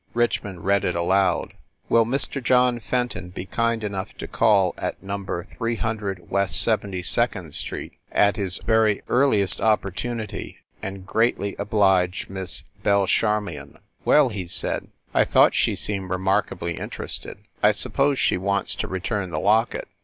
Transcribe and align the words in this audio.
Richmond 0.15 0.65
read 0.65 0.83
it 0.83 0.95
aloud:" 0.95 1.53
Will 1.87 2.05
Mr. 2.07 2.43
John 2.43 2.79
Fenton 2.79 3.29
be 3.29 3.45
kind 3.45 3.83
enough 3.83 4.17
to 4.17 4.27
call 4.27 4.73
at 4.75 5.03
No. 5.03 5.43
300 5.59 6.27
West 6.31 6.59
Seventy 6.59 7.03
second 7.03 7.53
Street 7.53 7.93
at 8.11 8.35
his 8.35 8.57
very 8.65 9.03
earliest 9.09 9.61
opportunity, 9.61 10.57
and 10.81 11.05
greatly 11.05 11.55
oblige 11.59 12.29
Miss 12.29 12.63
Belle 12.81 13.05
Charmion? 13.05 13.77
"Well," 14.03 14.29
he 14.29 14.47
said, 14.47 14.87
"I 15.13 15.23
thought 15.23 15.53
she 15.53 15.75
seemed 15.75 16.09
remark 16.09 16.47
ably 16.51 16.79
interested. 16.79 17.37
I 17.61 17.71
suppose 17.71 18.17
she 18.17 18.37
wants 18.37 18.73
to 18.73 18.87
return 18.87 19.29
the 19.29 19.39
locket." 19.39 19.87